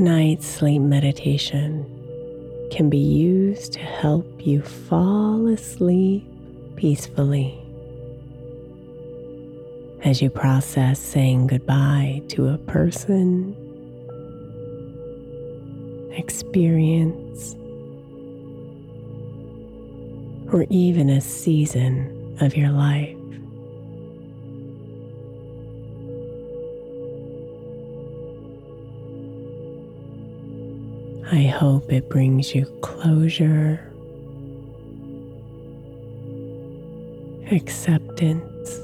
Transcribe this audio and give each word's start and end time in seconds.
Tonight's 0.00 0.46
sleep 0.46 0.80
meditation 0.80 1.84
can 2.70 2.88
be 2.88 2.96
used 2.96 3.74
to 3.74 3.80
help 3.80 4.24
you 4.46 4.62
fall 4.62 5.46
asleep 5.46 6.26
peacefully 6.74 7.54
as 10.02 10.22
you 10.22 10.30
process 10.30 10.98
saying 10.98 11.48
goodbye 11.48 12.22
to 12.28 12.48
a 12.48 12.56
person, 12.56 13.54
experience, 16.16 17.54
or 20.50 20.64
even 20.70 21.10
a 21.10 21.20
season 21.20 22.38
of 22.40 22.56
your 22.56 22.70
life. 22.70 23.19
I 31.32 31.44
hope 31.44 31.92
it 31.92 32.08
brings 32.08 32.56
you 32.56 32.66
closure, 32.82 33.78
acceptance, 37.52 38.80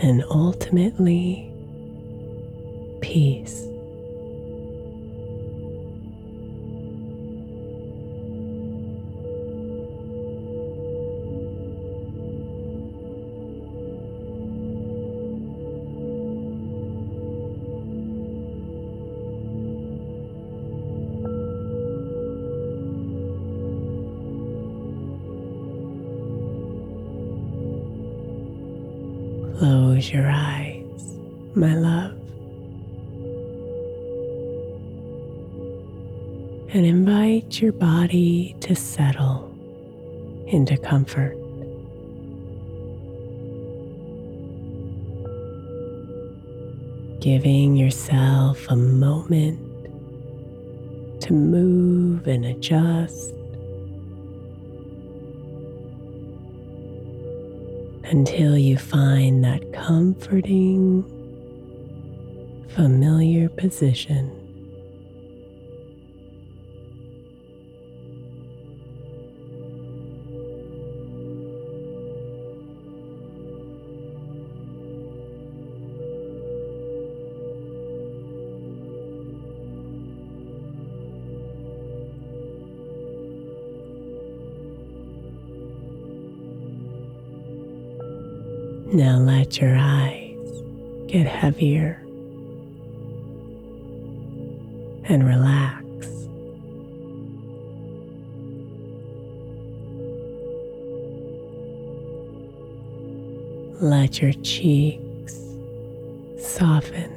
and 0.00 0.22
ultimately 0.30 1.50
peace. 3.00 3.66
Close 29.96 30.12
your 30.12 30.28
eyes, 30.28 31.16
my 31.54 31.74
love, 31.74 32.12
and 36.74 36.84
invite 36.84 37.62
your 37.62 37.72
body 37.72 38.54
to 38.60 38.76
settle 38.76 39.50
into 40.48 40.76
comfort. 40.76 41.38
Giving 47.22 47.76
yourself 47.76 48.66
a 48.68 48.76
moment 48.76 49.58
to 51.22 51.32
move 51.32 52.26
and 52.26 52.44
adjust 52.44 53.32
until 58.10 58.56
you 58.56 58.78
find 58.78 59.44
that 59.44 59.72
comforting, 59.72 61.04
familiar 62.68 63.48
position. 63.48 64.45
Now 88.92 89.18
let 89.18 89.60
your 89.60 89.76
eyes 89.76 90.38
get 91.08 91.26
heavier 91.26 92.00
and 95.08 95.26
relax. 95.26 95.84
Let 103.80 104.22
your 104.22 104.32
cheeks 104.44 105.34
soften. 106.40 107.12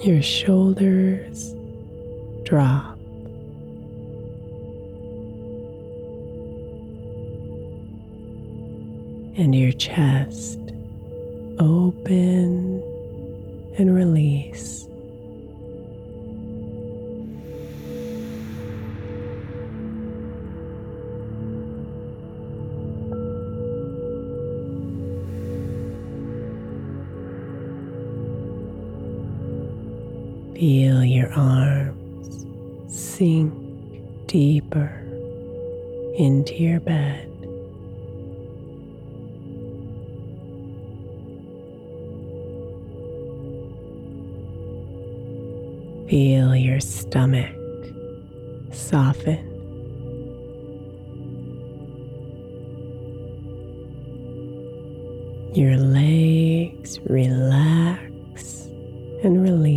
Your 0.00 0.22
shoulders 0.22 1.54
drop. 2.44 2.97
And 9.38 9.54
your 9.54 9.70
chest 9.70 10.58
open 11.60 12.82
and 13.78 13.94
release. 13.94 14.84
Feel 30.56 31.04
your 31.04 31.32
arms 31.34 32.44
sink 32.88 33.54
deeper 34.26 35.04
into 36.16 36.54
your 36.54 36.80
bed. 36.80 37.27
Feel 46.08 46.56
your 46.56 46.80
stomach 46.80 47.54
soften. 48.72 49.44
Your 55.54 55.76
legs 55.76 56.98
relax 57.10 58.64
and 59.22 59.42
release. 59.42 59.67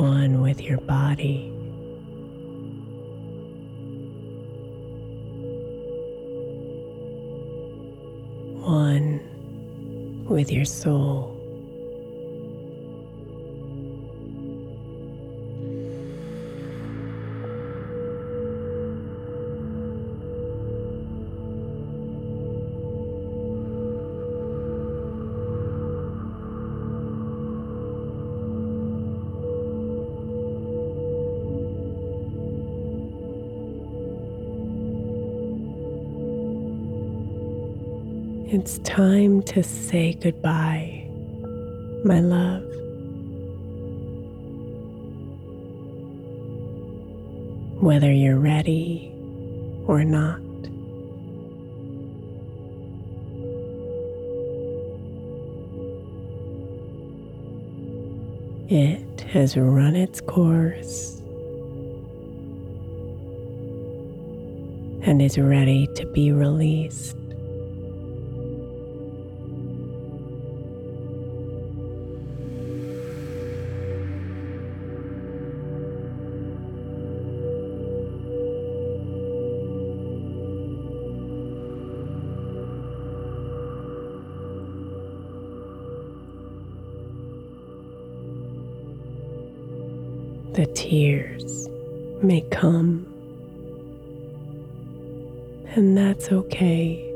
One 0.00 0.40
with 0.40 0.62
your 0.62 0.78
body. 0.78 1.52
one 8.62 9.20
with 10.28 10.52
your 10.52 10.64
soul. 10.64 11.39
It's 38.70 38.78
time 38.88 39.42
to 39.54 39.64
say 39.64 40.12
goodbye, 40.12 41.04
my 42.04 42.20
love. 42.20 42.62
Whether 47.82 48.12
you're 48.12 48.38
ready 48.38 49.12
or 49.88 50.04
not. 50.04 50.38
It 58.70 59.20
has 59.32 59.56
run 59.56 59.96
its 59.96 60.20
course 60.20 61.20
and 65.02 65.20
is 65.20 65.36
ready 65.38 65.88
to 65.96 66.06
be 66.12 66.30
released. 66.30 67.16
Tears 90.90 91.68
may 92.20 92.40
come, 92.50 93.06
and 95.76 95.96
that's 95.96 96.32
okay. 96.32 97.06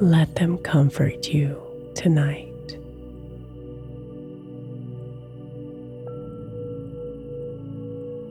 Let 0.00 0.36
them 0.36 0.58
comfort 0.58 1.26
you 1.26 1.60
tonight. 1.96 2.44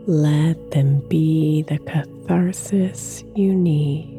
Let 0.08 0.72
them 0.72 1.02
be 1.10 1.64
the 1.64 1.78
catharsis 1.80 3.26
you 3.36 3.54
need 3.54 4.17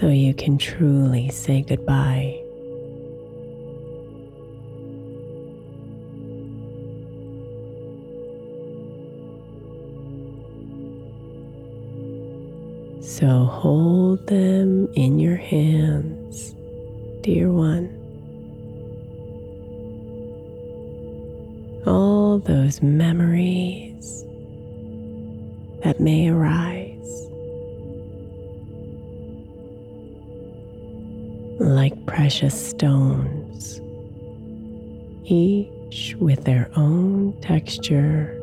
so 0.00 0.08
you 0.08 0.32
can 0.32 0.56
truly 0.56 1.28
say 1.28 1.60
goodbye. 1.60 2.34
So 13.02 13.44
hold 13.44 14.26
them 14.26 14.90
in 14.94 15.18
your 15.18 15.36
hands, 15.36 16.54
dear 17.20 17.52
one. 17.52 17.94
All 21.86 22.38
those 22.38 22.80
memories 22.80 24.24
that 25.84 26.00
may 26.00 26.30
arise. 26.30 27.29
Precious 32.10 32.70
stones, 32.70 33.80
each 35.24 36.16
with 36.18 36.42
their 36.42 36.68
own 36.74 37.32
texture, 37.40 38.36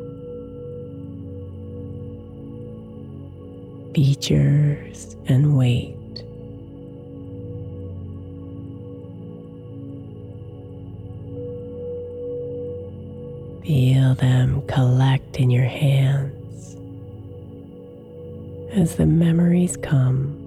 features, 3.94 5.16
and 5.26 5.54
weight. 5.54 5.94
Feel 13.66 14.14
them 14.14 14.62
collect 14.66 15.36
in 15.36 15.50
your 15.50 15.66
hands 15.66 16.74
as 18.72 18.96
the 18.96 19.04
memories 19.04 19.76
come. 19.76 20.37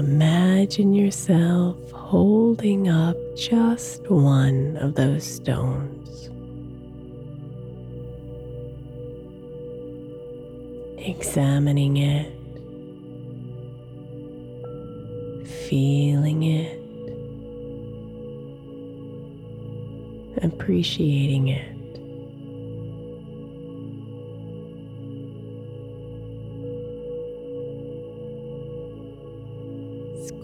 Imagine 0.00 0.94
yourself 0.94 1.76
holding 1.92 2.88
up 2.88 3.14
just 3.36 4.10
one 4.10 4.78
of 4.78 4.94
those 4.94 5.22
stones. 5.22 6.30
Examining 10.96 11.98
it, 11.98 12.32
feeling 15.68 16.44
it, 16.44 16.78
appreciating 20.42 21.48
it. 21.48 21.79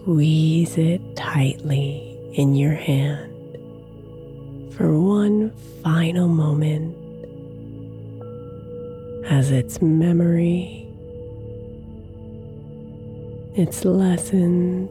Squeeze 0.07 0.77
it 0.77 1.01
tightly 1.17 2.17
in 2.31 2.55
your 2.55 2.71
hand 2.71 3.29
for 4.73 4.97
one 4.97 5.51
final 5.83 6.29
moment 6.29 6.95
as 9.25 9.51
its 9.51 9.81
memory, 9.81 10.87
its 13.55 13.83
lessons, 13.83 14.89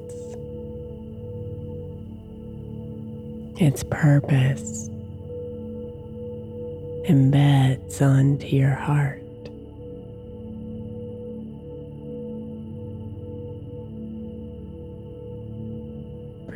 its 3.58 3.82
purpose 3.84 4.90
embeds 7.08 8.02
onto 8.02 8.48
your 8.48 8.74
heart. 8.74 9.25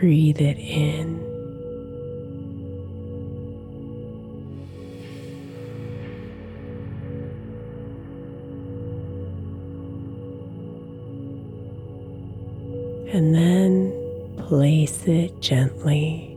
Breathe 0.00 0.40
it 0.40 0.56
in. 0.58 1.20
And 13.12 13.34
then 13.34 13.92
place 14.38 15.06
it 15.06 15.38
gently 15.42 16.34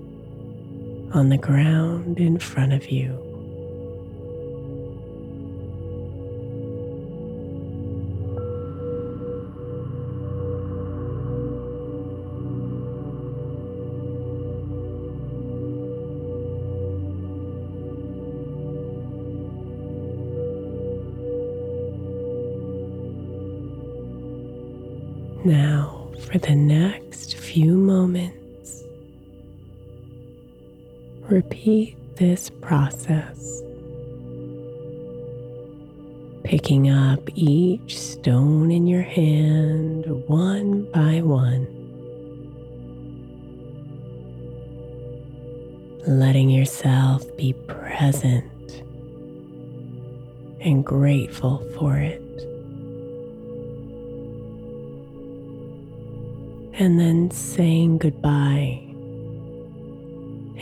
on 1.13 1.29
the 1.29 1.37
ground 1.37 2.19
in 2.19 2.39
front 2.39 2.73
of 2.73 2.89
you. 2.89 3.22
Repeat 31.43 31.97
this 32.15 32.49
process, 32.49 33.61
picking 36.43 36.89
up 36.89 37.19
each 37.35 37.99
stone 37.99 38.71
in 38.71 38.87
your 38.87 39.01
hand 39.01 40.05
one 40.27 40.83
by 40.91 41.21
one, 41.21 41.67
letting 46.07 46.49
yourself 46.49 47.25
be 47.35 47.53
present 47.67 48.83
and 50.61 50.85
grateful 50.85 51.57
for 51.77 51.97
it. 51.97 52.21
and 56.75 56.99
then 56.99 57.29
saying 57.29 57.99
goodbye 57.99 58.92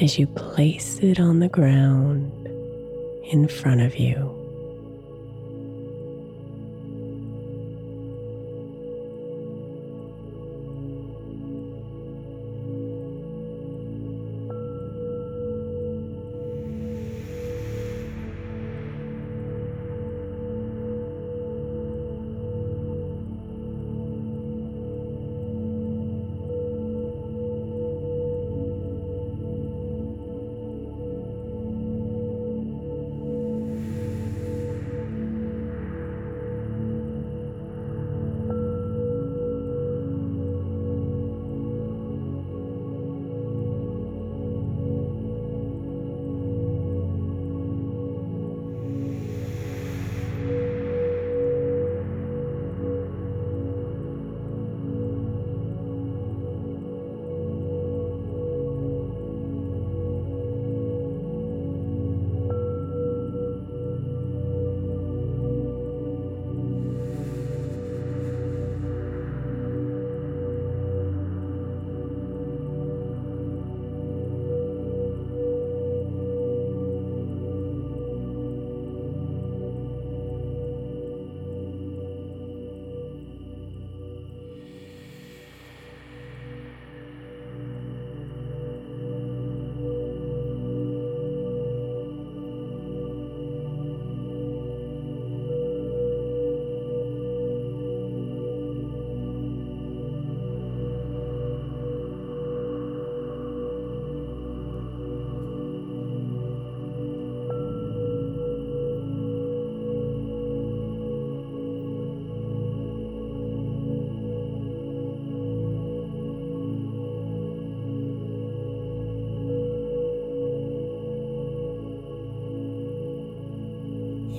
as 0.01 0.17
you 0.17 0.25
place 0.25 0.97
it 0.99 1.19
on 1.19 1.39
the 1.39 1.47
ground 1.47 2.31
in 3.31 3.47
front 3.47 3.81
of 3.81 3.97
you. 3.97 4.30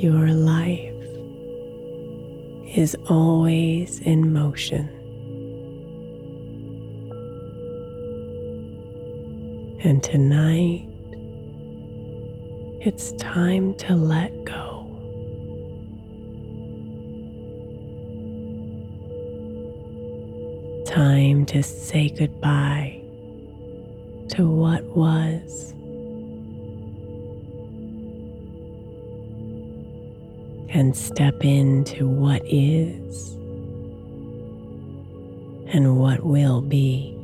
Your 0.03 0.33
life 0.33 0.93
is 2.77 2.97
always 3.09 4.01
in 4.01 4.33
motion. 4.33 4.89
And 9.85 10.03
tonight, 10.03 10.89
it's 12.85 13.13
time 13.13 13.75
to 13.75 13.95
let 13.95 14.33
go. 14.45 14.89
Time 20.85 21.47
to 21.47 21.63
say 21.63 22.09
goodbye 22.09 23.01
to 24.31 24.51
what 24.51 24.83
was. 24.97 25.75
And 30.73 30.97
step 30.97 31.45
into 31.45 32.09
what 32.09 32.43
is 32.47 33.33
and 35.73 35.99
what 35.99 36.25
will 36.25 36.63
be. 36.63 37.22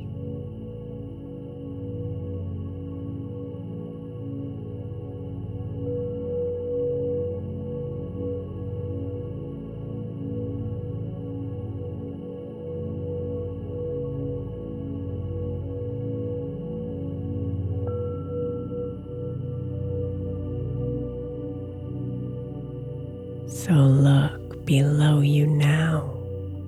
So 23.49 23.73
look 23.73 24.65
below 24.67 25.21
you 25.21 25.47
now, 25.47 26.15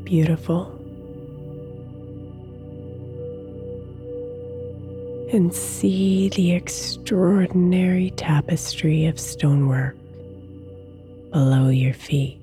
beautiful. 0.03 0.77
And 5.33 5.55
see 5.55 6.31
the 6.31 6.53
extraordinary 6.53 8.11
tapestry 8.17 9.07
of 9.07 9.21
stonework 9.21 9.97
below 11.31 11.69
your 11.69 11.95
feet. 11.95 12.39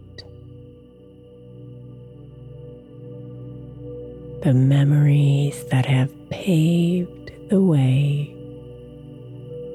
The 4.44 4.53
memories 4.53 5.65
that 5.65 5.86
have 5.88 6.12
paved 6.29 7.32
the 7.50 7.60
way 7.60 8.34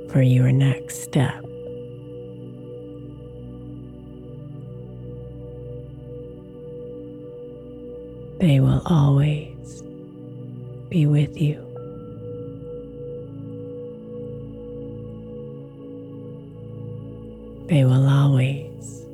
for 0.08 0.22
your 0.22 0.52
next 0.52 1.02
step. 1.02 1.44
They 8.42 8.58
will 8.58 8.82
always 8.86 9.82
be 10.88 11.06
with 11.06 11.40
you. 11.40 11.62
They 17.68 17.84
will 17.84 18.08
always 18.08 19.04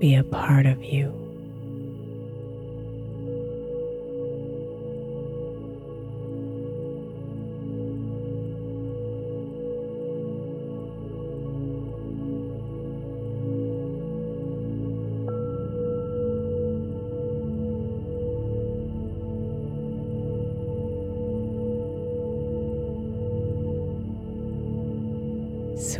be 0.00 0.16
a 0.16 0.24
part 0.24 0.66
of 0.66 0.82
you. 0.82 1.23